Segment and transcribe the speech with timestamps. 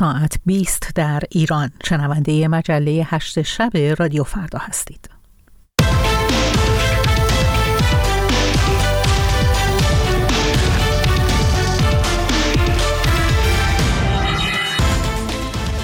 [0.00, 5.19] ساعت 20 در ایران شنونده مجله هشت شب رادیو فردا هستید.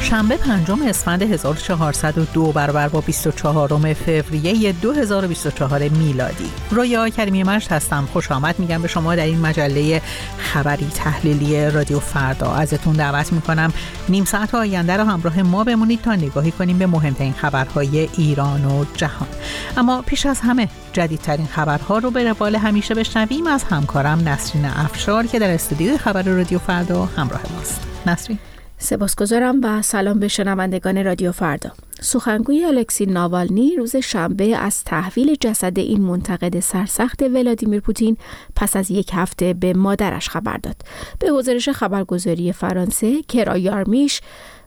[0.07, 6.51] شنبه پنجم اسفند 1402 برابر با 24 فوریه 2024 میلادی.
[6.71, 8.09] رویا کریمی مشت هستم.
[8.13, 8.59] خوش آمد.
[8.59, 10.03] میگم به شما در این مجله
[10.39, 12.53] خبری تحلیلی رادیو فردا.
[12.53, 13.73] ازتون دعوت می‌کنم.
[14.09, 18.85] نیم ساعت آینده را همراه ما بمونید تا نگاهی کنیم به مهمترین خبرهای ایران و
[18.95, 19.29] جهان.
[19.77, 23.47] اما پیش از همه جدیدترین خبرها رو به روال همیشه بشنویم.
[23.47, 27.81] از همکارم نسرین افشار که در استودیوی خبر رادیو فردا همراه ماست.
[28.07, 28.39] نسرین.
[28.79, 31.71] سپاسگزارم و سلام به شنوندگان رادیو فردا.
[32.01, 38.17] سخنگوی الکسی ناوالنی روز شنبه از تحویل جسد این منتقد سرسخت ولادیمیر پوتین
[38.57, 40.77] پس از یک هفته به مادرش خبر داد.
[41.19, 44.21] به گزارش خبرگزاری فرانسه کیرا یارمیش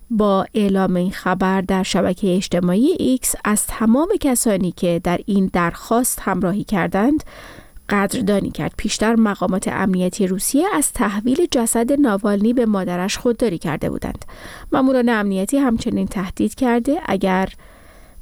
[0.10, 6.20] با اعلام این خبر در شبکه اجتماعی ایکس از تمام کسانی که در این درخواست
[6.22, 7.24] همراهی کردند
[7.90, 8.74] قدردانی کرد.
[8.78, 14.26] پیشتر مقامات امنیتی روسیه از تحویل جسد ناوالنی به مادرش خودداری کرده بودند.
[14.72, 17.50] ماموران امنیتی همچنین تهدید کرده اگر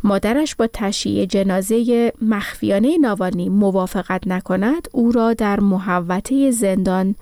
[0.04, 7.16] مادرش با تشییع جنازه مخفیانه ناوالنی موافقت نکند او را در محوطه زندان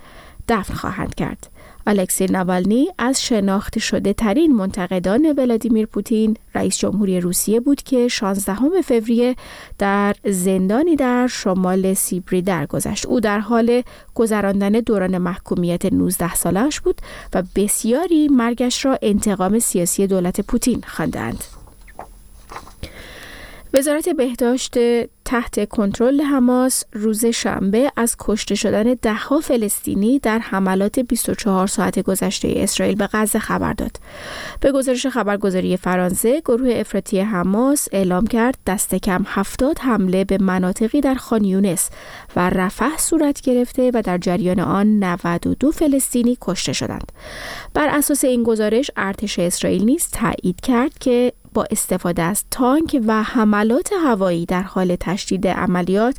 [0.48, 1.55] دفن خواهند کرد.
[1.88, 8.82] الکسی نوالنی از شناخته شده ترین منتقدان ولادیمیر پوتین رئیس جمهوری روسیه بود که 16
[8.82, 9.36] فوریه
[9.80, 13.06] در زندانی در شمال سیبری درگذشت.
[13.06, 13.82] او در حال
[14.16, 17.02] گذراندن دوران محکومیت 19 سالش بود
[17.34, 21.44] و بسیاری مرگش را انتقام سیاسی دولت پوتین خواندند.
[23.76, 24.78] وزارت بهداشت
[25.26, 32.54] تحت کنترل حماس روز شنبه از کشته شدن دهها فلسطینی در حملات 24 ساعت گذشته
[32.56, 34.00] اسرائیل به غزه خبر داد.
[34.60, 41.02] به گزارش خبرگزاری فرانسه، گروه افراطی حماس اعلام کرد دست کم 70 حمله به مناطقی
[41.02, 41.90] در خان یونس
[42.36, 47.12] و رفح صورت گرفته و در جریان آن 92 فلسطینی کشته شدند.
[47.74, 53.24] بر اساس این گزارش ارتش اسرائیل نیز تایید کرد که با استفاده از تانک و
[53.24, 56.16] حملات هوایی در حال تشدید عملیات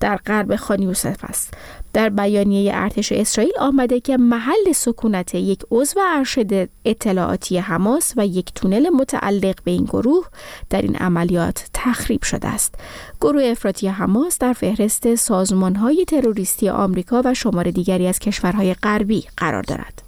[0.00, 1.54] در غرب خان یوسف است.
[1.92, 8.52] در بیانیه ارتش اسرائیل آمده که محل سکونت یک عضو ارشد اطلاعاتی حماس و یک
[8.54, 10.26] تونل متعلق به این گروه
[10.70, 12.74] در این عملیات تخریب شده است.
[13.20, 19.62] گروه افراطی حماس در فهرست سازمانهای تروریستی آمریکا و شمار دیگری از کشورهای غربی قرار
[19.62, 20.07] دارد.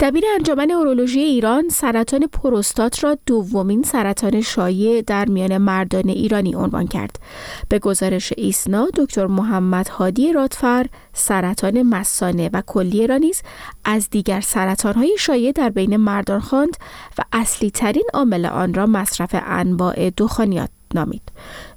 [0.00, 6.86] دبیر انجمن اورولوژی ایران سرطان پروستات را دومین سرطان شایع در میان مردان ایرانی عنوان
[6.86, 7.20] کرد.
[7.68, 13.42] به گزارش ایسنا دکتر محمد هادی رادفر سرطان مسانه و کلیه را نیز
[13.84, 16.76] از دیگر سرطانهای شایع در بین مردان خواند
[17.18, 21.22] و اصلی ترین عامل آن را مصرف انواع دخانیات نامید.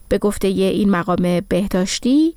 [0.09, 2.35] به گفته این مقام بهداشتی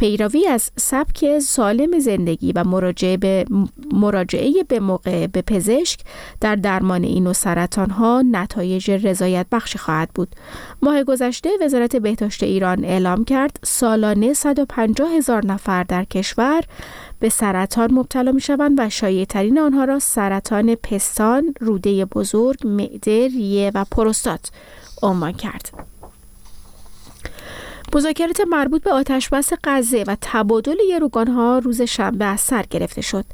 [0.00, 3.44] پیروی از سبک سالم زندگی و مراجعه به,
[3.92, 6.00] مراجعه به موقع به پزشک
[6.40, 10.36] در درمان این و سرطان ها نتایج رضایت بخشی خواهد بود.
[10.82, 16.62] ماه گذشته وزارت بهداشت ایران اعلام کرد سالانه 150 هزار نفر در کشور
[17.18, 23.28] به سرطان مبتلا می شوند و شایع ترین آنها را سرطان پستان، روده بزرگ، معده،
[23.28, 24.50] ریه و پروستات
[25.02, 25.89] عنوان کرد.
[27.94, 30.76] مذاکرات مربوط به آتشبس غزه و تبادل
[31.28, 33.24] ها روز شنبه از سر گرفته شد.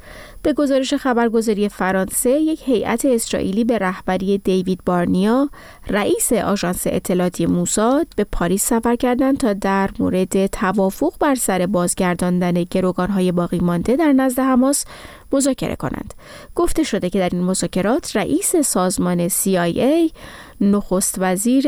[0.43, 5.49] به گزارش خبرگزاری فرانسه، یک هیئت اسرائیلی به رهبری دیوید بارنیا،
[5.91, 12.65] رئیس آژانس اطلاعاتی موساد، به پاریس سفر کردند تا در مورد توافق بر سر بازگرداندن
[13.11, 14.85] های باقی مانده در نزد حماس
[15.33, 16.15] مذاکره کنند.
[16.55, 20.13] گفته شده که در این مذاکرات رئیس سازمان CIA،
[20.61, 21.67] نخست وزیر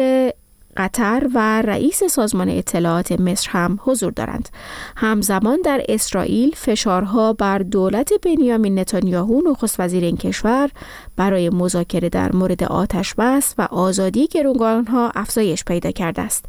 [0.78, 4.49] قطر و رئیس سازمان اطلاعات مصر هم حضور دارند.
[4.97, 10.70] همزمان در اسرائیل فشارها بر دولت بنیامین نتانیاهو نخست وزیر این کشور
[11.17, 16.44] برای مذاکره در مورد آتش بس و آزادی گروگانها افزایش پیدا کرده است.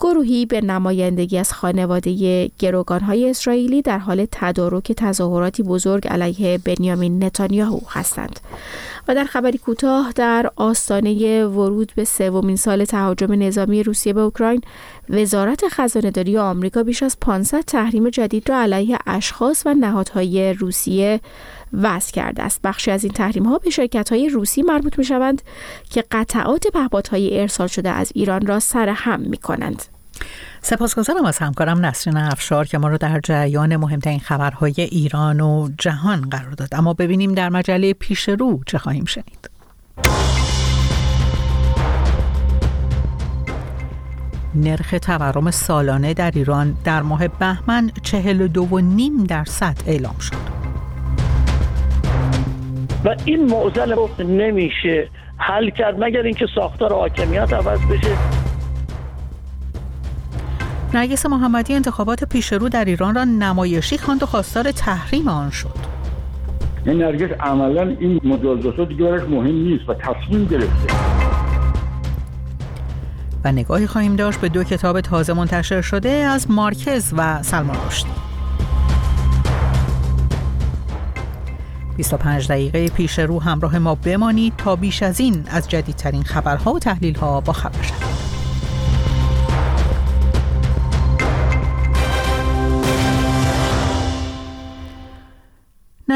[0.00, 7.80] گروهی به نمایندگی از خانواده گروگانهای اسرائیلی در حال تدارک تظاهراتی بزرگ علیه بنیامین نتانیاهو
[7.88, 8.40] هستند.
[9.08, 14.60] و در خبری کوتاه در آستانه ورود به سومین سال تهاجم نظامی روسیه به اوکراین
[15.08, 21.20] وزارت خزانهداری آمریکا بیش از 500 تحریم جدید را علیه اشخاص و نهادهای روسیه
[21.72, 22.60] وضع کرده است.
[22.64, 25.42] بخشی از این تحریم ها به شرکت های روسی مربوط می شوند
[25.90, 29.91] که قطعات پهپادهای ارسال شده از ایران را سرهم می کنند
[30.60, 36.20] سپاسگزارم از همکارم نسرین افشار که ما رو در جریان مهمترین خبرهای ایران و جهان
[36.20, 36.68] قرار داد.
[36.72, 39.50] اما ببینیم در مجله پیش رو چه خواهیم شنید.
[44.54, 50.52] نرخ تورم سالانه در ایران در ماه بهمن 42.5 درصد اعلام شد.
[53.04, 58.41] و این معضل نمیشه حل کرد مگر اینکه ساختار حاکمیت عوض بشه؟
[60.94, 65.74] نرگس محمدی انتخابات پیشرو در ایران را نمایشی خواند و خواستار تحریم آن شد.
[66.86, 70.94] این نرگس عملا این مجازات دیگه مهم نیست و تصمیم گرفته.
[73.44, 78.10] و نگاهی خواهیم داشت به دو کتاب تازه منتشر شده از مارکز و سلمان رشدی.
[81.96, 86.78] 25 دقیقه پیش رو همراه ما بمانید تا بیش از این از جدیدترین خبرها و
[86.78, 88.01] تحلیلها با خبر شد.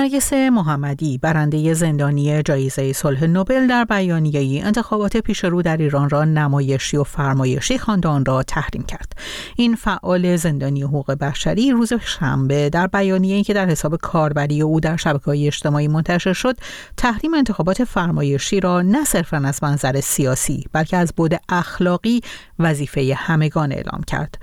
[0.07, 6.97] نرگس محمدی برنده زندانی جایزه صلح نوبل در بیانیه‌ای انتخابات پیشرو در ایران را نمایشی
[6.97, 9.13] و فرمایشی خواند را تحریم کرد.
[9.57, 14.97] این فعال زندانی حقوق بشری روز شنبه در بیانیه‌ای که در حساب کاربری او در
[14.97, 16.57] شبکه‌های اجتماعی منتشر شد
[16.97, 22.21] تحریم انتخابات فرمایشی را نه صرفا از منظر سیاسی بلکه از بود اخلاقی
[22.59, 24.39] وظیفه همگان اعلام کرد.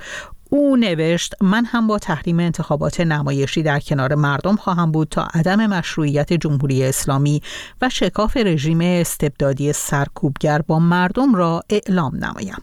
[0.53, 5.67] او نوشت من هم با تحریم انتخابات نمایشی در کنار مردم خواهم بود تا عدم
[5.77, 7.41] مشروعیت جمهوری اسلامی
[7.81, 12.61] و شکاف رژیم استبدادی سرکوبگر با مردم را اعلام نمایم.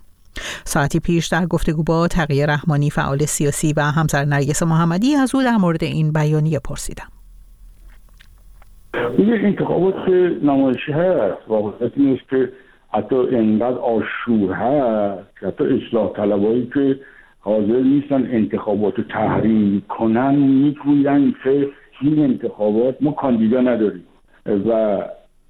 [0.64, 5.42] ساعتی پیش در گفتگو با تقیه رحمانی فعال سیاسی و همسر نرگس محمدی از او
[5.42, 7.08] در مورد این بیانیه پرسیدم.
[9.18, 10.08] این انتخابات
[10.42, 12.52] نمایشی هست واقعیت نیست که
[12.92, 17.00] حتی انقدر آشور هست حتی اصلاح طلبایی که
[17.40, 21.68] حاضر نیستن انتخابات رو تحریم کنن می‌گوین که
[22.00, 24.04] این انتخابات ما کاندیدا نداریم.
[24.46, 24.98] و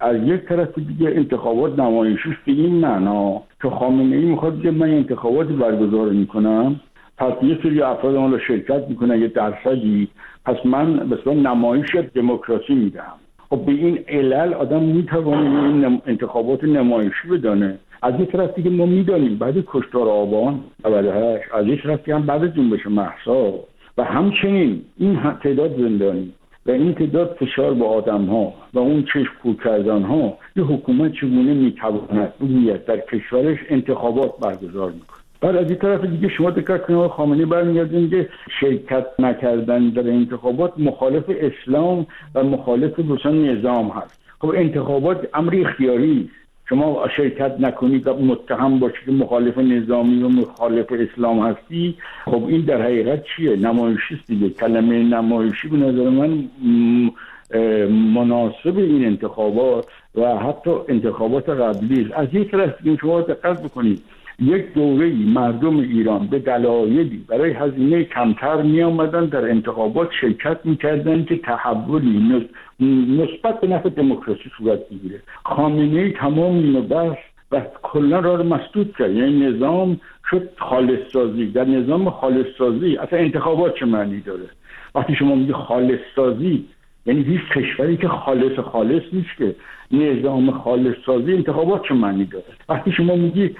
[0.00, 4.90] از یک طرف دیگه انتخابات نمایشی به این معنا که خامنه ای می‌خواد بگه من
[4.90, 6.80] انتخاباتی برگزار می‌کنم
[7.18, 10.08] پس یه سری افراد ما شرکت می‌کنن یه درصدی.
[10.44, 13.12] پس من به نمایش دموکراسی میدم
[13.50, 17.78] خب به این علل آدم می‌توانه این انتخابات نمایشی بدانه.
[18.02, 22.56] از یک طرف دیگه ما می‌دانیم بعد کشتار آبان 98 از یک طرف هم بعد
[22.56, 23.52] جنبش محسا.
[23.98, 26.32] و همچنین این تعداد زندانی
[26.66, 31.12] و این تعداد فشار به آدم ها و اون چشم پور کردن ها یه حکومت
[31.12, 36.86] چگونه می‌تواند نیت در کشورش انتخابات برگزار می‌کنه بعد از این طرف دیگه شما دقت
[36.86, 38.28] کنید خامنه‌ای برمیگردین که
[38.60, 44.20] شرکت نکردن در انتخابات مخالف اسلام و مخالف روشن نظام هست.
[44.38, 46.30] خب انتخابات امر اختیاری
[46.70, 51.94] شما شرکت نکنید و متهم باشید که مخالف نظامی و مخالف اسلام هستی
[52.24, 54.48] خب این در حقیقت چیه؟ نمایشی دیگه.
[54.48, 56.48] کلمه نمایشی به نظر من
[58.14, 64.02] مناسب این انتخابات و حتی انتخابات قبلی از یک طرف شما دقت بکنید
[64.42, 71.24] یک دوره مردم ایران به دلایلی برای هزینه کمتر می آمدن در انتخابات شرکت می‌کردن
[71.24, 72.18] که تحولی
[72.80, 77.16] نسبت به نفع دموکراسی صورت بگیره خامنه تمام اینو بس
[77.52, 79.12] و کلا را رو مسدود کرد.
[79.12, 80.00] یعنی نظام
[80.30, 84.48] شد خالص سازی در نظام خالص سازی اصلا انتخابات چه معنی داره؟
[84.94, 86.64] وقتی شما میگی خالص سازی
[87.06, 89.54] یعنی هیچ کشوری که خالص خالص نیست که
[89.90, 93.56] نظام خالص سازی انتخابات چه معنی داره؟ وقتی شما میگی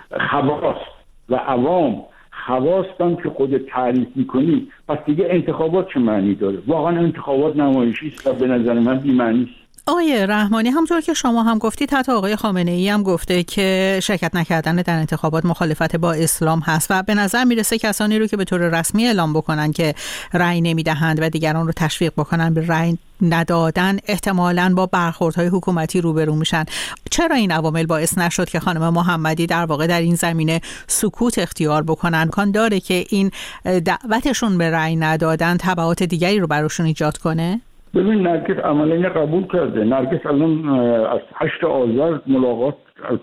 [0.61, 0.90] خواست
[1.28, 2.02] و عوام
[2.47, 8.28] خواستم که خود تعریف می‌کنی پس دیگه انتخابات چه معنی داره؟ واقعا انتخابات نمایشی است
[8.28, 9.60] به نظر من بیمعنی است.
[9.87, 14.37] آقای رحمانی همطور که شما هم گفتید حتی آقای خامنه ای هم گفته که شرکت
[14.37, 18.44] نکردن در انتخابات مخالفت با اسلام هست و به نظر می‌رسه کسانی رو که به
[18.44, 19.94] طور رسمی اعلام بکنن که
[20.32, 26.34] رأی نمی‌دهند و دیگران رو تشویق بکنن به رأی ندادن احتمالا با برخوردهای حکومتی روبرو
[26.34, 26.64] میشن.
[27.10, 31.82] چرا این عوامل باعث نشد که خانم محمدی در واقع در این زمینه سکوت اختیار
[31.82, 33.30] بکنن؟ کان داره که این
[33.64, 37.60] دعوتشون به رأی ندادن تبعات دیگری رو براشون ایجاد کنه؟
[37.94, 39.85] ببین نرگس عملا قبول کرده.
[39.85, 40.68] نرگس الان
[41.04, 42.75] از هشت آذر ملاقات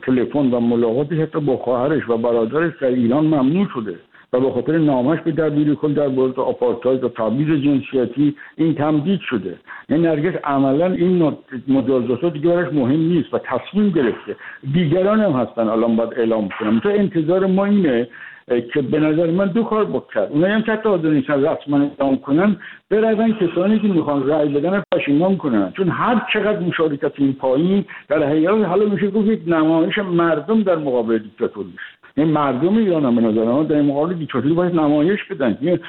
[0.02, 3.96] تلفن و ملاقاتش حتی با خواهرش و برادرش در ایران ممنوع شده.
[4.34, 9.20] و به خاطر نامش به دبیری کل در مورد آپارتاید و تبعیض جنسیتی این تمدید
[9.20, 9.58] شده.
[9.90, 14.36] یعنی نرگس عملا این مجازات دیگه براش مهم نیست و تصمیم گرفته.
[14.74, 16.80] دیگران هم هستن الان باید اعلام کنم.
[16.80, 18.08] تو انتظار ما اینه
[18.48, 22.18] که به نظر من دو کار بکرد اونایی هم که حتی حاضر نیستن رسما اعلام
[22.18, 22.58] کنن
[22.90, 25.72] برون کسانی که می‌خوان رأی بدن پشیمان کنن.
[25.78, 30.76] چون هر چقدر مشارکت این پایین در حقیقت حالا میشه گفت یک نمایش مردم در
[30.76, 31.74] مقابل دیکتاتوری
[32.18, 35.80] این مردم ایران هم به نظر من در مقابل دیکتاتوری باید نمایش بدن.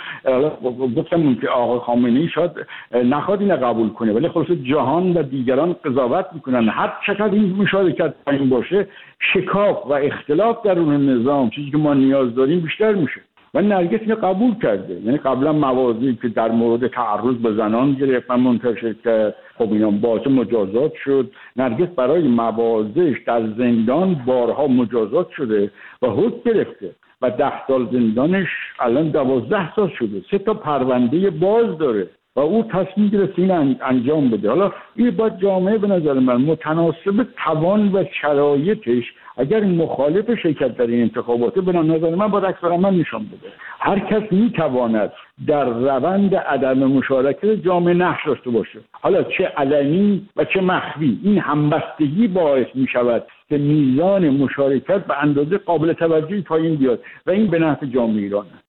[0.97, 2.51] گفتم که آقا خامنه ای شاید
[2.95, 6.69] نخواد اینو قبول کنه ولی خلاص جهان و دیگران قضاوت می‌کنن.
[6.69, 8.87] هر چقدر این مشارکت این باشه
[9.33, 13.21] شکاف و اختلاف در اون نظام چیزی که ما نیاز داریم بیشتر میشه.
[13.55, 14.95] و نرگس اینو قبول کرده.
[14.95, 19.35] یعنی قبلا موازی که در مورد تعرض به زنان گرفت و منتشر کرد.
[19.59, 21.31] خب اینا باعث مجازات شد.
[21.57, 25.71] نرگس برای موازش در زندان بارها مجازات شده
[26.03, 26.91] و حد گرفته
[27.23, 28.49] و ده سال زندانش
[28.81, 30.23] الان دوازده سال شده.
[30.31, 34.49] سه تا پرونده باز داره و او تصمیم گرفت این انجام بده.
[34.49, 39.05] حالا این باید جامعه به نظر من متناسب توان و شرایطش
[39.39, 43.53] اگر مخالف شرکت در این انتخابات به نظر من باید اکثر من نشان بده.
[43.79, 45.13] هر کس می‌تواند
[45.47, 48.79] در روند عدم مشارکت جامعه نقش داشته باشه.
[48.93, 51.21] حالا چه علنی و چه مخفی.
[51.23, 57.31] این همبستگی باعث می شود که میزان مشارکت به اندازه قابل توجهی پایین بیاد و
[57.31, 58.68] این به نفع جامعه ایران است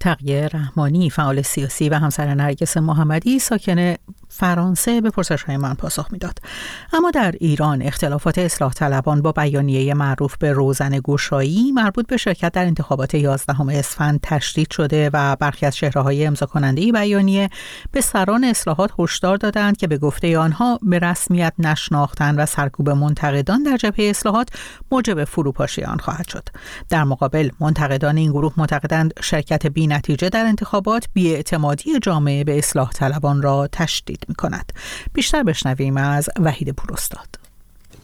[0.00, 3.94] تقیه رحمانی فعال سیاسی و همسر نرگس محمدی ساکن
[4.28, 6.38] فرانسه به پرسش های من پاسخ می‌داد.
[6.92, 12.52] اما در ایران اختلافات اصلاح طلبان با بیانیه معروف به روزن گشایی مربوط به شرکت
[12.52, 17.48] در انتخابات 11 اسفند تشدید شده و برخی از های امضا کننده بیانیه
[17.92, 23.62] به سران اصلاحات هشدار دادند که به گفته آنها به رسمیت نشناختن و سرکوب منتقدان
[23.62, 24.48] در جبهه اصلاحات
[24.92, 26.48] موجب فروپاشی آن خواهد شد.
[26.88, 32.90] در مقابل منتقدان این گروه معتقدند شرکت بی نتیجه در انتخابات بیاعتمادی جامعه به اصلاح
[32.92, 34.72] طلبان را تشدید می کند.
[35.12, 37.47] بیشتر بشنویم از وحید پوراستاد.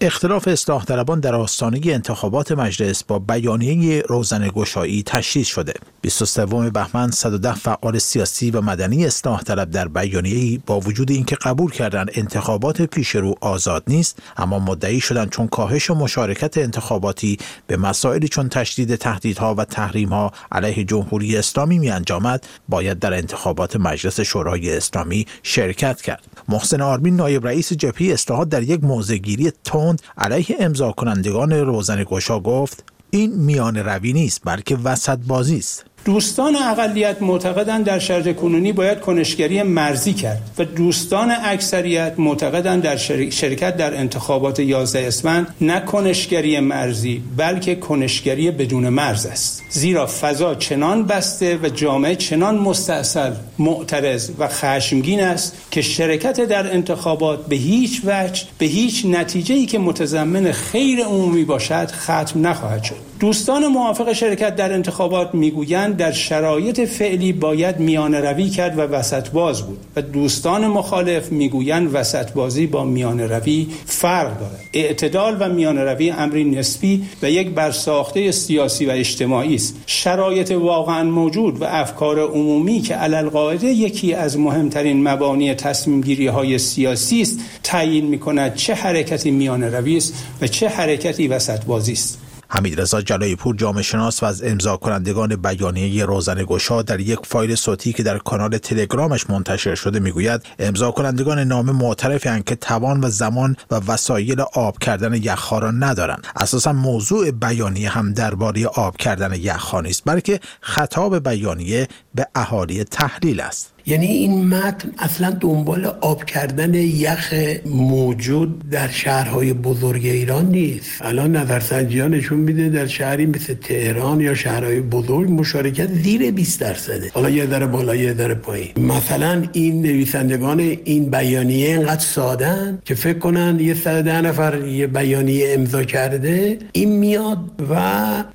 [0.01, 5.75] اختلاف اصلاح طلبان در آستانه انتخابات مجلس با بیانیه روزن گشایی تشدید شده.
[6.01, 11.71] 23 بهمن 110 فعال سیاسی و مدنی اصلاح طلب در بیانیه با وجود اینکه قبول
[11.71, 18.49] کردن انتخابات پیشرو آزاد نیست اما مدعی شدند چون کاهش مشارکت انتخاباتی به مسائلی چون
[18.49, 25.27] تشدید تهدیدها و تحریمها علیه جمهوری اسلامی می انجامد باید در انتخابات مجلس شورای اسلامی
[25.43, 26.25] شرکت کرد.
[26.49, 29.53] محسن آرمین نایب رئیس جبهه اصلاحات در یک موضعگیری
[29.97, 35.85] تند علیه امضا کنندگان روزن گشا گفت این میان روی نیست بلکه وسط بازی است.
[36.05, 42.97] دوستان اقلیت معتقدند در شرط کنونی باید کنشگری مرزی کرد و دوستان اکثریت معتقدند در
[43.31, 49.63] شرکت در انتخابات 11 اسفند نه کنشگری مرزی بلکه کنشگری بدون مرز است.
[49.71, 56.73] زیرا فضا چنان بسته و جامعه چنان مستاصل معترض و خشمگین است که شرکت در
[56.73, 62.85] انتخابات به هیچ وجه به هیچ نتیجه ای که متضمن خیر عمومی باشد ختم نخواهد
[62.85, 63.14] شد.
[63.25, 69.31] دوستان موافق شرکت در انتخابات می‌گویند در شرایط فعلی باید میان روی کرد و وسط
[69.31, 74.61] باز بود و دوستان مخالف می‌گویند وسط بازی با میان روی فرق دارد.
[74.73, 79.77] اعتدال و میان روی امری نسبی و یک برساخته سیاسی و اجتماعی است.
[79.87, 86.59] شرایط واقعا موجود و افکار عمومی که علل یکی از مهمترین مبانی تصمیم گیری های
[86.59, 91.93] سیاسی است تعیین می کند چه حرکتی میان روی است و چه حرکتی وسط بازی
[91.93, 92.24] است.
[92.55, 97.55] حمیدرضا جلایی پور جامعه شناس و از امضا کنندگان بیانیه روزن گشا در یک فایل
[97.55, 103.11] صوتی که در کانال تلگرامش منتشر شده می‌گوید امضا کنندگان نامه معترفی که توان و
[103.11, 106.27] زمان و وسایل آب کردن یخها را ندارند.
[106.37, 113.41] اساسا موضوع بیانیه هم درباره آب کردن یخها نیست بلکه خطاب بیانیه به اهالی تحلیل
[113.41, 113.74] است.
[113.87, 117.35] یعنی این متن اصلا دنبال آب کردن یخ
[117.67, 121.03] موجود در شهرهای بزرگ ایران نیست.
[121.03, 126.61] الان نظرسنجی ها نشون میده در شهری مثل تهران یا شهرهای بزرگ مشارکت زیر 20
[126.61, 128.69] درصده حالا یه در بالا یه در پایین.
[128.77, 135.55] مثلا این نویسندگان این بیانیه اینقدر سادن که فکر کنن یه ده نفر یه بیانیه
[135.55, 137.39] امضا کرده این میاد
[137.71, 137.75] و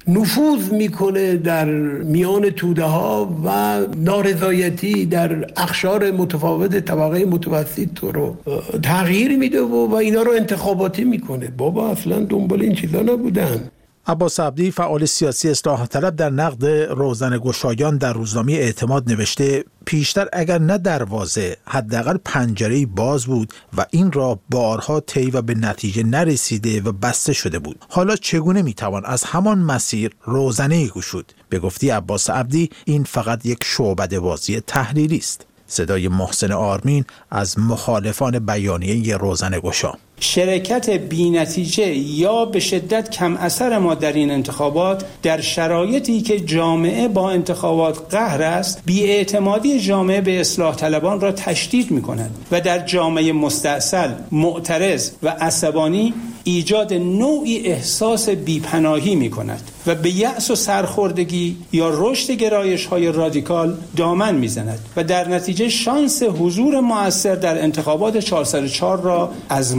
[0.07, 1.65] نفوذ می‌کنه در
[2.03, 8.37] میان توده ها و نارضایتی در اخشار متفاوت طبقه متوسط تو رو
[8.83, 11.47] تغییر میده و, و اینا رو انتخاباتی می‌کنه.
[11.57, 13.69] بابا اصلا دنبال این چیزا نبودن.
[14.09, 20.27] عباس عبدی فعال سیاسی اصلاح طلب در نقد روزن گشایان در روزنامه اعتماد نوشته پیشتر
[20.33, 26.03] اگر نه دروازه حداقل پنجره باز بود و این را بارها طی و به نتیجه
[26.03, 27.85] نرسیده و بسته شده بود.
[27.89, 33.63] حالا چگونه می‌توان از همان مسیر روزنه گشود؟ به گفتی عباس عبدی این فقط یک
[33.63, 35.45] شعبده بازی تحلیلی است.
[35.67, 39.93] صدای محسن آرمین از مخالفان بیانیه روزن گشا.
[40.19, 47.07] شرکت بینتیجه یا به شدت کم اثر ما در این انتخابات در شرایطی که جامعه
[47.07, 52.79] با انتخابات قهر است بیاعتمادی جامعه به اصلاح طلبان را تشدید می کند و در
[52.79, 60.55] جامعه مستاصل معترض و عصبانی ایجاد نوعی احساس بیپناهی می کند و به یأس و
[60.55, 67.63] سرخوردگی یا رشد گرایش های رادیکال دامن می‌زند و در نتیجه شانس حضور موثر در
[67.63, 69.75] انتخابات 404 را از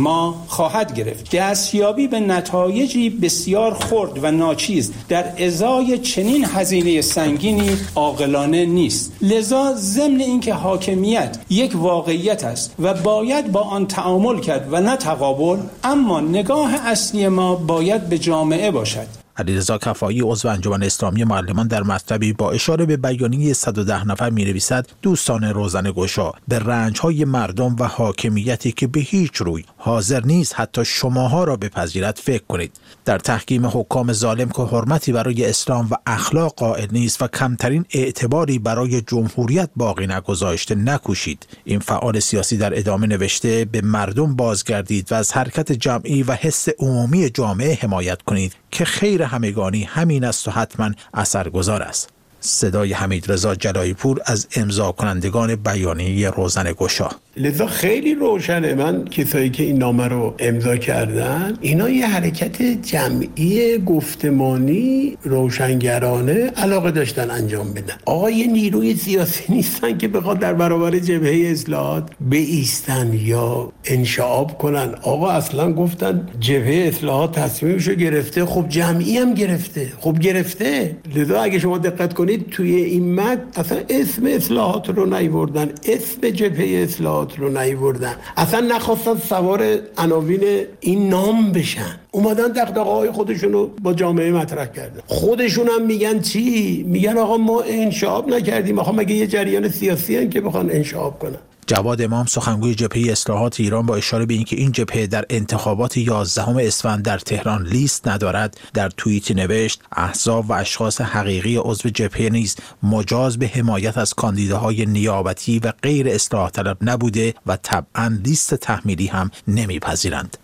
[0.48, 1.36] خواهد گرفت.
[1.36, 4.92] دستیابی به نتایجی بسیار خرد و ناچیز.
[5.08, 9.12] در ازای چنین هزینه سنگینی عاقلانه نیست.
[9.22, 14.96] لذا ضمن اینکه حاکمیت یک واقعیت است و باید با آن تعامل کرد و نه
[14.96, 19.19] تقابل اما نگاه اصلی ما باید به جامعه باشد.
[19.40, 24.44] علیرضا کفایی عضو انجمن اسلامی معلمان در مطلبی با اشاره به بیانیه 110 نفر می
[24.44, 30.20] نویسد دوستان روزن گشا به رنج های مردم و حاکمیتی که به هیچ روی حاضر
[30.24, 32.72] نیست حتی شماها را بپذیرد فکر کنید.
[33.04, 38.58] در تحکیم حکام ظالم که حرمتی برای اسلام و اخلاق قائل نیست و کمترین اعتباری
[38.58, 41.46] برای جمهوریت باقی نگذاشته نکوشید.
[41.64, 46.68] این فعال سیاسی در ادامه نوشته به مردم بازگردید و از حرکت جمعی و حس
[46.78, 52.19] عمومی جامعه حمایت کنید که خیر همگانی همین است و حتما اثرگذار است.
[52.40, 58.74] صدای حمید رضا جلایی پور از امضا کنندگان بیانیه روزن گشا لذا خیلی روشنه.
[58.74, 66.90] من کسایی که این نامه رو امضا کردن اینا یه حرکت جمعی گفتمانی روشنگرانه علاقه
[66.90, 67.94] داشتن انجام بدن.
[68.04, 74.94] آقا یه نیروی سیاسی نیستن که بخواد در برابر جبهه اصلاحات ایستن یا انشعاب کنن.
[75.02, 78.44] آقا اصلا گفتن جبهه اصلاحات تصمیمشو گرفته.
[78.44, 79.92] خب جمعی هم گرفته.
[80.00, 80.96] خب گرفته.
[81.14, 86.82] لذا اگه شما دقت کنید توی این مد اصلا اسم اصلاحات رو نیوردن اسم جبهه
[86.82, 88.14] اصلاحات رو نیوردن.
[88.36, 92.00] اصلا نخواستن سوار عناوین این نام بشن.
[92.10, 95.00] اومدن دقدقه های خودشون رو با جامعه مطرح کردن.
[95.06, 98.78] خودشون هم میگن چی؟ میگن آقا ما انشاب نکردیم.
[98.78, 101.38] آقا مگه یه جریان سیاسی هن که بخوان انشاب کنن؟
[101.70, 106.66] جواد امام سخنگوی جبهه اصلاحات ایران با اشاره به اینکه این جبهه در انتخابات 11
[106.66, 112.56] اسفند در تهران لیست ندارد در توییتی نوشت احزاب و اشخاص حقیقی عضو جبهه نیز
[112.82, 119.06] مجاز به حمایت از کاندیداهای نیابتی و غیر اصلاح طلب نبوده و طبعا لیست تحمیلی
[119.06, 120.36] هم نمیپذیرند.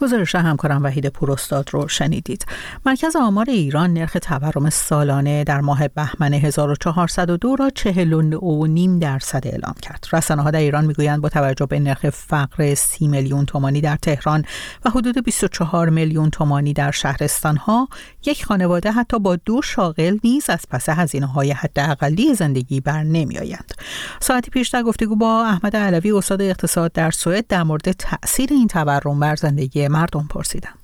[0.00, 2.46] گزارش همکارم وحید پوراستاد رو شنیدید.
[2.86, 10.06] مرکز آمار ایران نرخ تورم سالانه در ماه بهمن 1402 را 49.5 درصد اعلام کرد.
[10.12, 14.44] رسانه ها در ایران می‌گویند با توجه به نرخ فقر 30 میلیون تومانی در تهران
[14.84, 17.88] و حدود 24 میلیون تومانی در شهرستان ها
[18.26, 23.38] یک خانواده حتی با دو شاغل نیز از پس هزینه های حداقلی زندگی بر نمی
[23.38, 23.74] آیند.
[24.20, 28.68] ساعتی پیش در گفتگو با احمد علوی استاد اقتصاد در سوئد در مورد تاثیر این
[28.68, 30.74] تورم بر زندگی مردم پرسیدم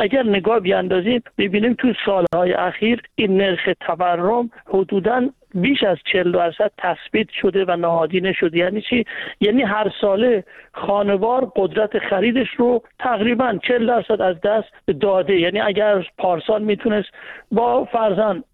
[0.00, 6.70] اگر نگاه بیاندازیم ببینیم تو سالهای اخیر این نرخ تورم حدودا بیش از 40 درصد
[6.78, 9.04] تثبیت شده و نهادی نشده یعنی چی؟
[9.40, 14.68] یعنی هر ساله خانوار قدرت خریدش رو تقریبا 40 درصد از دست
[15.00, 15.40] داده.
[15.40, 17.08] یعنی اگر پارسال می‌تونست
[17.52, 18.44] با فرزن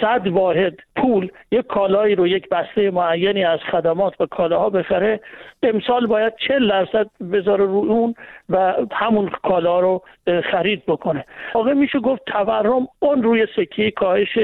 [0.00, 5.20] صد واحد پول یک کالایی رو یک بسته معینی از خدمات و کالاها بخره
[5.62, 8.14] امسال باید چل درصد بذاره رو اون
[8.48, 10.02] و همون کالا رو
[10.50, 11.24] خرید بکنه.
[11.54, 14.38] واقع میشه گفت تورم اون روی سکه کاهش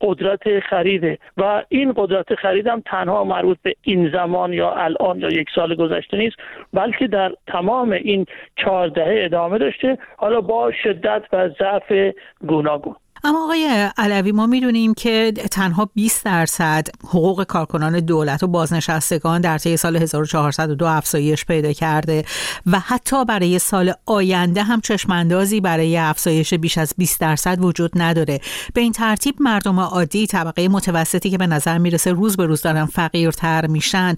[0.00, 5.28] قدرت خریده و این قدرت خرید هم تنها مربوط به این زمان یا الان یا
[5.28, 6.36] یک سال گذشته نیست
[6.72, 8.26] بلکه در تمام این
[8.56, 9.98] چهار دهه ادامه داشته.
[10.16, 12.14] حالا با شدت و ضعف
[12.46, 12.96] گوناگون.
[13.24, 19.58] اما آقای علوی ما می‌دونیم که تنها 20 درصد حقوق کارکنان دولت و بازنشستگان در
[19.58, 22.24] طی سال 1402 افزایش پیدا کرده
[22.66, 28.40] و حتی برای سال آینده هم چشماندازی برای افزایش بیش از 20 درصد وجود نداره.
[28.74, 32.84] به این ترتیب مردم عادی طبقه متوسطی که به نظر می‌رسه روز به روز دارن
[32.86, 34.14] فقیرتر میشن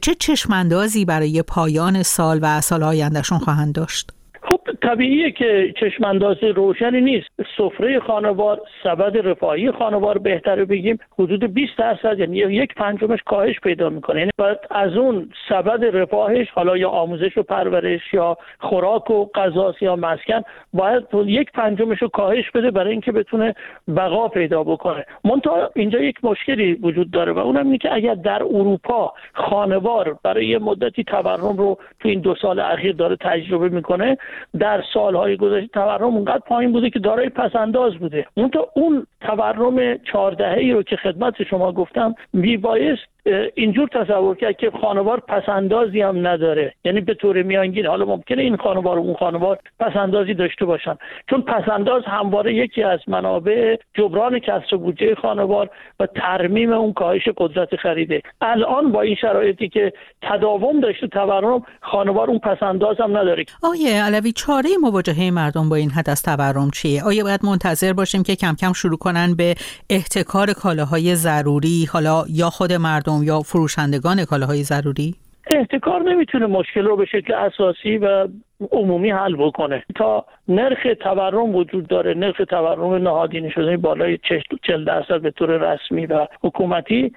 [0.00, 4.10] چه چشماندازی برای پایان سال و سال آیندهشون خواهند داشت؟
[4.84, 7.28] طبیعیه که چشمانداز روشنی نیست.
[7.56, 10.98] سفره خانوار سبد رفاهی خانوار بهتره بگیم.
[11.18, 14.18] حدود 20 درصد یعنی یک پنجمش کاهش پیدا می‌کنه.
[14.18, 19.74] یعنی باید از اون سبد رفاهش حالا یا آموزش و پرورش یا خوراک و غذا
[19.80, 20.42] یا مسکن
[20.72, 23.54] باید یک پنجمش رو کاهش بده برای اینکه بتونه
[23.96, 25.06] بقا پیدا بکنه.
[25.24, 30.58] منتها اینجا یک مشکلی وجود داره و اونم اینه که اگر در اروپا خانوار برای
[30.58, 34.16] مدتی تورم رو تو این دو سال اخیر داره تجربه می‌کنه
[34.58, 38.26] در سالهای گذشته تورم اونقدر پایین بوده که دارای پسنداز بوده.
[38.34, 43.13] اون تا اون تورم چهاردهه ای رو که خدمت شما گفتم میبایست
[43.54, 46.74] اینجور تصور کرد که خانوار پسندازی هم نداره.
[46.84, 50.96] یعنی به طور میانگین حالا ممکنه این خانوار و اون خانوار پسندازی داشته باشن.
[51.30, 57.76] چون پسنداز همواره یکی از منابع جبران کسر بودجه خانوار و ترمیم اون کاهش قدرت
[57.76, 58.22] خریده.
[58.40, 63.44] الان با این شرایطی که تداوم داشته تورم خانوار اون پسنداز هم نداره.
[63.62, 68.22] آیه علوی چاره مواجهه مردم با این حد از تورم چیه؟ آیا باید منتظر باشیم
[68.22, 69.54] که کم کم شروع کنن به
[69.90, 75.14] احتکار کالاهای ضروری حالا یا خود مردم یا فروشندگان کالاهای ضروری؟
[75.56, 78.28] احتکار نمی‌تونه مشکل رو به شکل اساسی و
[78.72, 79.84] عمومی حل بکنه.
[79.94, 84.18] تا نرخ تورم وجود داره نرخ تورم نهادینه شده بالای
[84.62, 87.12] 40 درصد به طور رسمی و حکومتی.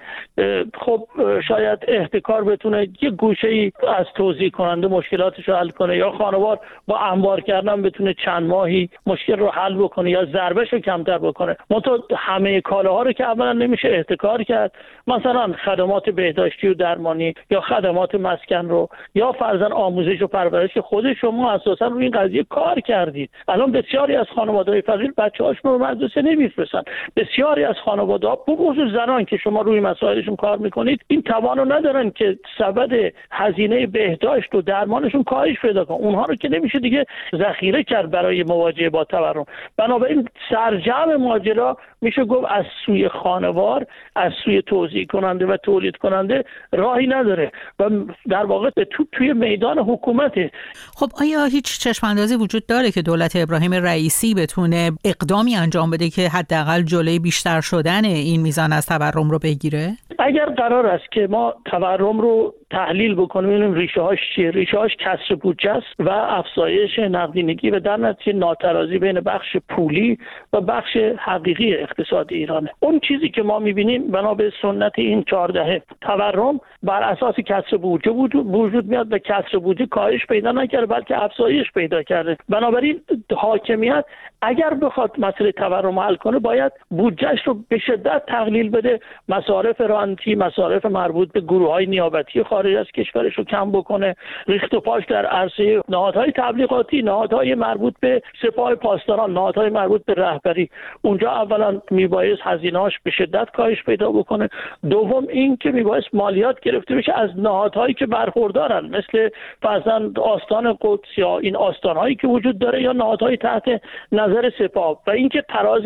[0.74, 1.08] خب
[1.48, 6.58] شاید احتکار بتونه یه گوشه ای از توضیح کننده مشکلاتش رو حل کنه یا خانوار
[6.86, 11.56] با انبار کردن بتونه چند ماهی مشکل رو حل بکنه یا ضربش رو کمتر بکنه.
[11.70, 14.72] منتها همه کالاها رو که اولا نمیشه احتکار کرد.
[15.06, 21.12] مثلا خدمات بهداشتی و درمانی یا خدمات مسکن رو یا فرزن آموزش و پرورش خود
[21.28, 23.30] شما اساسا روی این قضیه کار کردید.
[23.48, 26.82] الان بسیاری از خانواده های فقیر بچه هاشون رو مدرسه نمیفرستن.
[27.16, 32.10] بسیاری از خانواده ها بخصوص زنان که شما روی مسائلشون کار می‌کنید این توانو ندارن
[32.10, 37.04] که سبد هزینه بهداشت و درمانشون کاهش پیدا کن اونها رو که نمیشه دیگه
[37.36, 39.44] ذخیره کرد برای مواجهه با تورم.
[39.76, 43.86] بنابراین سرجم ماجرا میشه گفت از سوی خانوار
[44.16, 47.52] از سوی توضیح کننده و تولید کننده راهی نداره.
[47.78, 47.90] و
[48.28, 50.50] در واقع تو توی میدان حکومته.
[50.94, 56.10] خب آیا هیچ چشم اندازی وجود داره که دولت ابراهیم رئیسی بتونه اقدامی انجام بده
[56.10, 61.26] که حداقل جلوی بیشتر شدن این میزان از تورم رو بگیره؟ اگر قرار است که
[61.30, 66.08] ما تورم رو تحلیل بکنیم ببینیم ریشه هاش چیه؟ ریشه هاش کسر بودجه است و
[66.08, 70.18] افزایش نقدینگی و در نتیجه ناترازی بین بخش پولی
[70.52, 72.70] و بخش حقیقی اقتصاد ایرانه.
[72.80, 77.76] اون چیزی که ما می‌بینیم بنا به سنت این چهار دهه تورم بر اساس کسر
[77.76, 82.36] بودجه وجود میاد و کسر بودجه کاهش پیدا نکرده افزایش پیدا کرده.
[82.48, 83.00] بنابراین
[83.36, 84.04] حاکمیت
[84.42, 89.00] اگر بخواد مسئله تورم حل کنه باید بودجهش رو به شدت تقلیل بده.
[89.28, 94.16] مصارف رانتی مصارف مربوط به گروه های نیابتی خارج از کشورش رو کم بکنه.
[94.46, 100.14] ریخت و پاش در عرصه نهادهای تبلیغاتی نهادهای مربوط به سپاه پاسداران نهادهای مربوط به
[100.14, 100.70] رهبری.
[101.02, 104.48] اونجا اولا میبایست هزینهاش به شدت کاهش پیدا بکنه.
[104.90, 109.28] دوم این که میبایست مالیات گرفته بشه از نهادهایی که برخوردارن مثل
[109.62, 113.64] فرزند آستان قدس یا این آستانهایی که وجود داره یا نهادهای تحت
[114.12, 115.02] نظر سپاه.
[115.06, 115.82] و اینکه تراز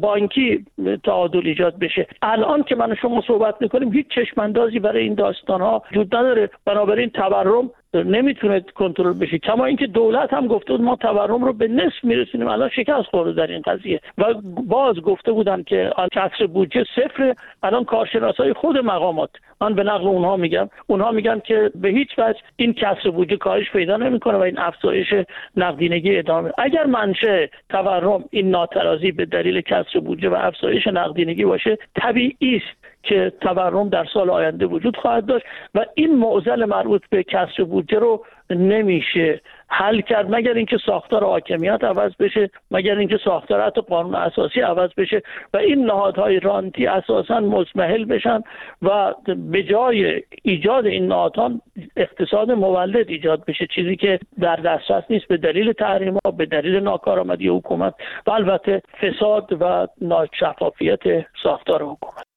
[0.00, 0.64] بانکی
[1.04, 2.06] تعادل ایجاد بشه.
[2.22, 6.50] الان که من شما صحبت می‌کنیم هیچ چشماندازی برای این داستان ها وجود نداره.
[6.64, 9.38] بنابراین تورم نمی‌تونه کنترل بشه.
[9.38, 12.48] کما اینکه دولت هم گفته بود ما تورم رو به نصف میرسونیم.
[12.48, 14.00] الان شکست خورده در این قضیه.
[14.18, 14.34] و
[14.66, 17.34] باز گفته بودن که کسر بودجه صفر.
[17.62, 19.30] الان کارشناسای خود مقامات.
[19.60, 20.68] من به نقل اونها میگم.
[20.86, 25.14] اونها میگن که به هیچ وجه این کسر بودجه کاهش پیدا نمی‌کنه و این افزایش
[25.56, 26.52] نقدینگی ادامه.
[26.58, 32.87] اگر منشه تورم این ناترازی به دلیل کسر بودجه و افزایش نقدینگی باشه طبیعی است.
[33.08, 37.98] که تورم در سال آینده وجود خواهد داشت و این معضل مربوط به کسر بودجه
[37.98, 44.14] رو نمیشه حل کرد مگر اینکه ساختار حاکمیت عوض بشه مگر اینکه ساختار حتی قانون
[44.14, 45.22] اساسی عوض بشه
[45.54, 48.42] و این نهادهای رانتی اساسا مزمحل بشن
[48.82, 51.50] و به جای ایجاد این نهادها
[51.96, 56.76] اقتصاد مولد ایجاد بشه چیزی که در دسترس نیست به دلیل تحریم ها به دلیل
[56.76, 57.94] ناکارآمدی حکومت
[58.26, 61.02] و البته فساد و ناشفافیت
[61.42, 62.27] ساختار حکومت.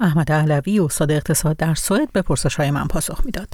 [0.00, 3.48] احمد علوی استاد اقتصاد در سوئد به پرسش های من پاسخ می‌داد.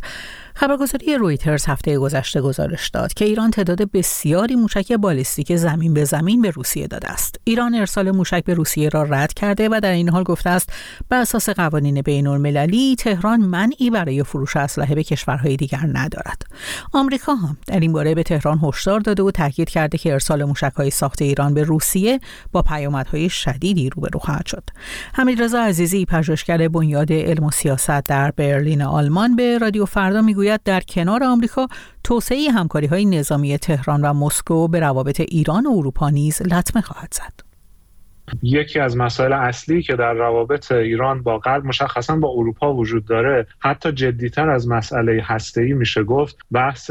[0.60, 6.42] خبرگزاری رویترز هفته گذشته گزارش داد که ایران تعداد بسیاری موشک بالستیک زمین به زمین
[6.42, 7.40] به روسیه داده است.
[7.44, 10.72] ایران ارسال موشک به روسیه را رد کرده و در این حال گفته است
[11.08, 16.42] به اساس قوانین بین المللی تهران منعی برای فروش اسلحه به کشورهای دیگر ندارد.
[16.92, 20.90] آمریکا هم در این باره به تهران هشدار داده و تاکید کرده که ارسال موشکهای
[20.90, 22.20] ساخت ایران به روسیه
[22.52, 24.64] با پیامدهای شدیدی روبرو خواهد شد.
[25.12, 30.80] حمیدرضا عزیزی پژوهشگر بنیاد علم و سیاست در برلین آلمان به رادیو فردا می‌گوید در
[30.80, 31.66] کنار آمریکا
[32.04, 37.14] توسعه همکاری های نظامی تهران و مسکو به روابط ایران و اروپا نیز لطمه خواهد
[37.14, 37.50] زد.
[38.42, 43.46] یکی از مسائل اصلی که در روابط ایران با غرب مشخصا با اروپا وجود داره
[43.58, 46.90] حتی جدیتر از مسئله هسته‌ای میشه گفت بحث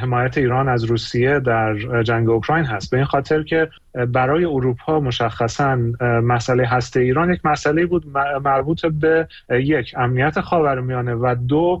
[0.00, 2.90] حمایت ایران از روسیه در جنگ اوکراین هست.
[2.90, 3.68] به این خاطر که
[4.08, 5.76] برای اروپا مشخصا
[6.22, 8.04] مسئله هسته ایران یک مسئله بود
[8.44, 11.80] مربوط به یک امنیت خاورمیانه و دو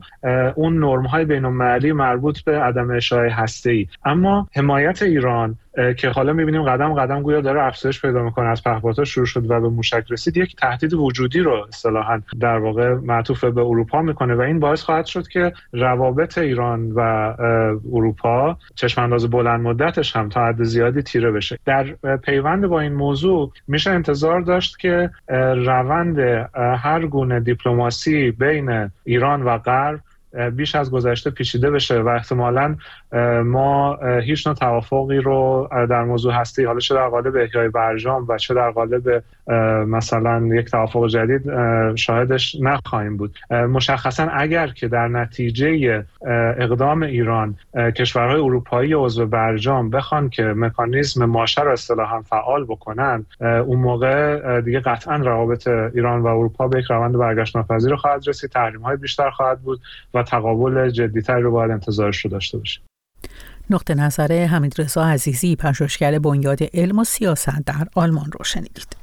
[0.54, 1.46] اون نرم های بین
[1.92, 5.58] مربوط به عدم اشاعه هسته ای اما حمایت ایران
[5.96, 9.60] که حالا می‌بینیم قدم قدم گویا داره افزایش پیدا می‌کنه از پهپادها شروع شد و
[9.60, 14.40] به موشک رسید یک تهدید وجودی رو اصطلاحا در واقع معطوف به اروپا می‌کنه و
[14.40, 17.34] این باعث خواهد شد که روابط ایران و
[17.92, 21.58] اروپا چشم انداز بلند مدتش هم تا حد زیادی تیره بشه.
[21.64, 21.84] در
[22.16, 25.10] پیوند با این موضوع میشه انتظار داشت که
[25.56, 26.18] روند
[26.78, 30.00] هر گونه دیپلماسی بین ایران و غرب
[30.56, 32.76] بیش از گذشته پیچیده بشه و احتمالا
[33.44, 38.38] ما هیچ نوع توافقی رو در موضوع هستی حالا چه در قالب احیای برجام و
[38.38, 39.22] چه در قالب
[39.86, 41.42] مثلا یک توافق جدید
[41.96, 43.38] شاهدش نخواهیم بود.
[43.50, 46.04] مشخصا اگر که در نتیجه
[46.58, 47.56] اقدام ایران
[47.96, 54.80] کشورهای اروپایی عضو برجام بخوان که مکانیزم ماشه رو اصطلاحا فعال بکنن اون موقع دیگه
[54.80, 59.30] قطعا روابط ایران و اروپا به یک روند برگشت ناپذیر خواهد رسید تحریم های بیشتر
[59.30, 59.80] خواهد بود
[60.14, 62.82] و تقابل جدیتری رو باید انتظارش رو داشته باشیم.
[63.70, 68.96] نقطه نظر حمید رضا عزیزی پژوهشگر بنیاد علم و سیاست در آلمان رو شنیدید.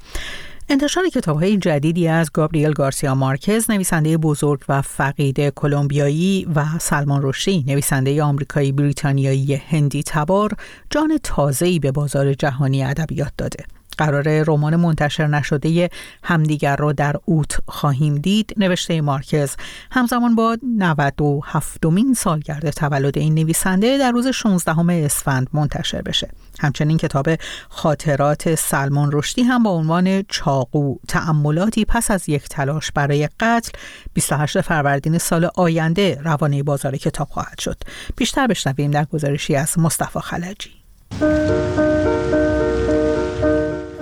[0.69, 7.19] انتشار کتاب های جدیدی از گابریل گارسیا مارکز نویسنده بزرگ و فقید کلمبیایی و سلمان
[7.23, 10.51] رشدی نویسنده آمریکایی بریتانیایی هندی تبار
[10.89, 13.76] جان تازه‌ای به بازار جهانی ادبیات داده.
[13.97, 15.89] قرار رمان منتشر نشده
[16.23, 19.55] همدیگر را در اوت خواهیم دید نوشته مارکز.
[19.91, 26.29] همزمان با 97 مین سالگرد تولد این نویسنده در روز 16 اسفند منتشر بشه.
[26.59, 27.29] همچنین کتاب
[27.69, 33.71] خاطرات سلمان رشدی هم با عنوان چاقو تأملاتی پس از یک تلاش برای قتل
[34.13, 37.77] 28 فروردین سال آینده روانه بازار کتاب خواهد شد.
[38.15, 40.71] بیشتر بشنویم در گزارشی از مصطفی خلجی.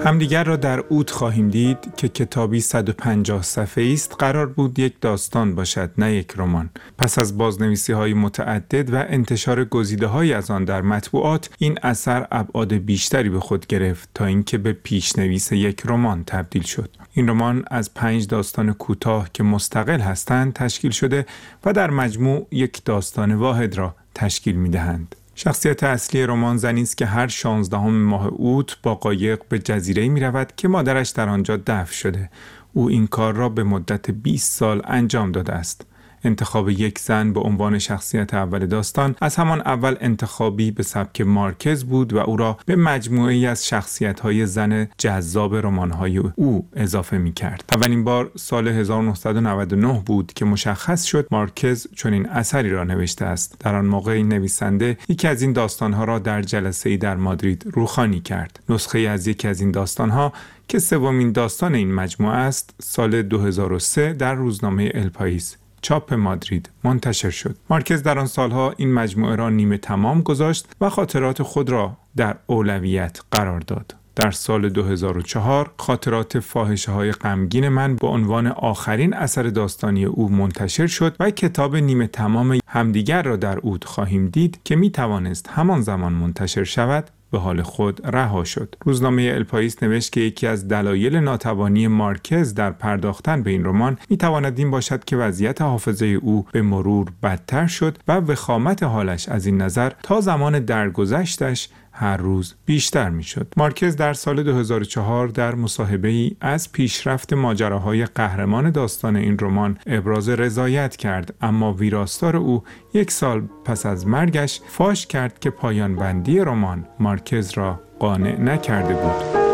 [0.06, 5.56] همدیگر را در اوت خواهیم دید که کتابی 150 صفحه است قرار بود یک داستان
[5.56, 6.70] باشد نه یک رمان.
[6.98, 12.28] پس از بازنویسی های متعدد و انتشار گزیده های از آن در مطبوعات این اثر
[12.32, 16.90] ابعاد بیشتری به خود گرفت تا اینکه به پیشنویس یک رمان تبدیل شد.
[17.14, 21.26] این رمان از پنج داستان کوتاه که مستقل هستند تشکیل شده
[21.66, 25.16] و در مجموع یک داستان واحد را تشکیل می دهند.
[25.38, 30.20] شخصیت اصلی رمان زنی است که هر شانزدهم ماه اوت با قایق به جزیره می
[30.20, 32.30] رود که مادرش در آنجا دفن شده.
[32.74, 35.86] او این کار را به مدت 20 سال انجام داده است.
[36.26, 41.84] انتخاب یک زن به عنوان شخصیت اول داستان از همان اول انتخابی به سبک مارکز
[41.84, 47.18] بود و او را به مجموعه از شخصیت های زن جذاب رمان های او اضافه
[47.18, 47.64] می کرد.
[47.72, 53.56] اولین بار سال 1999 بود که مشخص شد مارکز چنین اثری را نوشته است.
[53.60, 57.16] در آن موقع این نویسنده یکی از این داستان ها را در جلسه ای در
[57.16, 58.60] مادرید روخانی کرد.
[58.70, 60.34] نسخه از یکی از این داستان ها
[60.68, 67.56] که سومین داستان این مجموعه است سال 2003 در روزنامه الپایس چاپ مادرید منتشر شد.
[67.70, 72.36] مارکز در آن سالها این مجموعه را نیمه تمام گذاشت و خاطرات خود را در
[72.48, 73.96] اولویت قرار داد.
[74.16, 80.88] در سال 2004 خاطرات فاحشه های غمگین من به عنوان آخرین اثر داستانی او منتشر
[80.88, 85.82] شد و کتاب نیمه تمام همدیگر را در اود خواهیم دید که می توانست همان
[85.82, 88.76] زمان منتشر شود به حال خود رها شد.
[88.86, 94.18] روزنامه الپایس نوشت که یکی از دلایل ناتوانی مارکز در پرداختن به این رمان می
[94.18, 99.46] تواند این باشد که وضعیت حافظه او به مرور بدتر شد و وخامت حالش از
[99.46, 103.54] این نظر تا زمان درگذشتش هر روز بیشتر می شد.
[103.58, 110.30] مارکز در سال 2004 در مصاحبه ای از پیشرفت ماجراهای قهرمان داستان این رمان ابراز
[110.30, 116.40] رضایت کرد اما ویراستار او یک سال پس از مرگش فاش کرد که پایان بندی
[116.40, 119.45] رمان مارکز را قانع نکرده بود.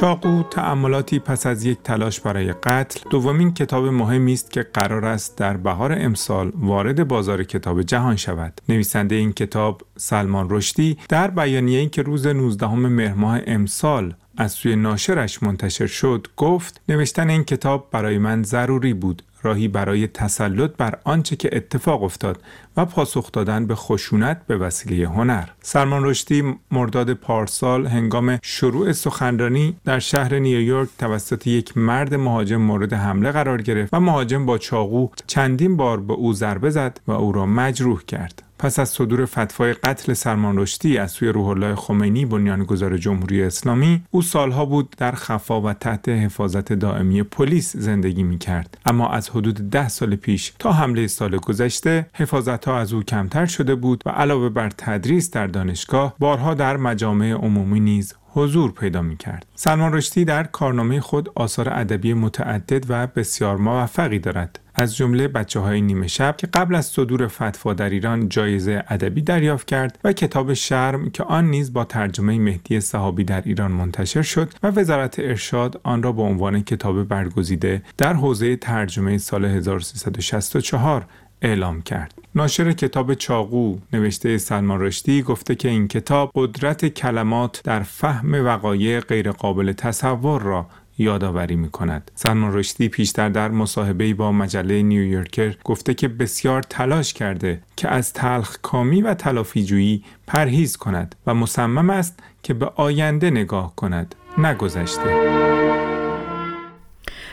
[0.00, 3.10] چاقو تأملاتی پس از یک تلاش برای قتل.
[3.10, 8.60] دومین کتاب مهمی است که قرار است در بهار امسال وارد بازار کتاب جهان شود.
[8.68, 15.42] نویسنده این کتاب سلمان رشدی در بیانیه‌ای که روز 19 مهر امسال از سوی ناشرش
[15.42, 19.22] منتشر شد گفت نوشتن این کتاب برای من ضروری بود.
[19.42, 22.42] راهی برای تسلط بر آنچه که اتفاق افتاد
[22.76, 25.44] و پاسخ دادن به خشونت به وسیله هنر.
[25.62, 32.92] سلمان رشدی مرداد پارسال هنگام شروع سخنرانی در شهر نیویورک توسط یک مرد مهاجم مورد
[32.92, 37.32] حمله قرار گرفت و مهاجم با چاقو چندین بار به او ضربه زد و او
[37.32, 38.42] را مجروح کرد.
[38.60, 44.02] پس از صدور فتوای قتل سلمان رشدی از سوی روح الله خمینی بنیانگذار جمهوری اسلامی
[44.10, 49.30] او سالها بود در خفا و تحت حفاظت دائمی پلیس زندگی می کرد اما از
[49.30, 54.02] حدود ده سال پیش تا حمله سال گذشته حفاظت ها از او کمتر شده بود
[54.06, 59.46] و علاوه بر تدریس در دانشگاه بارها در مجامع عمومی نیز حضور پیدا می کرد.
[59.54, 64.58] سلمان رشدی در کارنامه خود آثار ادبی متعدد و بسیار موفقی دارد.
[64.80, 69.22] از جمله بچه های نیمه شب که قبل از صدور فتوا در ایران جایزه ادبی
[69.22, 74.22] دریافت کرد و کتاب شرم که آن نیز با ترجمه مهدی صحابی در ایران منتشر
[74.22, 81.06] شد و وزارت ارشاد آن را به عنوان کتاب برگزیده در حوزه ترجمه سال 1364
[81.42, 82.14] اعلام کرد.
[82.34, 89.00] ناشر کتاب چاقو نوشته سلمان رشدی گفته که این کتاب قدرت کلمات در فهم وقایع
[89.00, 90.66] غیرقابل تصور را
[91.00, 92.10] یادآوری می کند.
[92.14, 98.12] سلمان رشدی پیشتر در مصاحبه با مجله نیویورکر گفته که بسیار تلاش کرده که از
[98.12, 105.40] تلخ کامی و تلافیجویی پرهیز کند و مصمم است که به آینده نگاه کند نگذشته.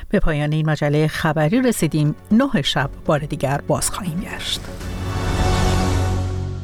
[0.09, 4.61] به پایان این مجله خبری رسیدیم نه شب بار دیگر باز خواهیم گشت